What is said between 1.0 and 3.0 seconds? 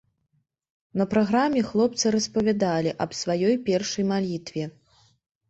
На праграме хлопцы распавядалі